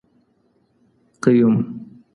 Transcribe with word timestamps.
قیوم 1.21 1.55